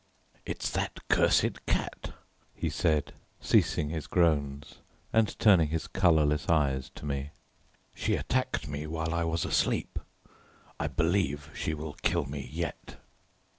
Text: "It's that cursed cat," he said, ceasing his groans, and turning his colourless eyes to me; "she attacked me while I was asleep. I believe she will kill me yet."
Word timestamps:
"It's 0.47 0.71
that 0.71 0.97
cursed 1.09 1.63
cat," 1.67 2.11
he 2.55 2.71
said, 2.71 3.13
ceasing 3.39 3.89
his 3.91 4.07
groans, 4.07 4.79
and 5.13 5.37
turning 5.37 5.67
his 5.67 5.85
colourless 5.85 6.49
eyes 6.49 6.89
to 6.95 7.05
me; 7.05 7.29
"she 7.93 8.15
attacked 8.15 8.67
me 8.67 8.87
while 8.87 9.13
I 9.13 9.25
was 9.25 9.45
asleep. 9.45 9.99
I 10.79 10.87
believe 10.87 11.51
she 11.53 11.75
will 11.75 11.93
kill 12.01 12.25
me 12.25 12.49
yet." 12.51 12.95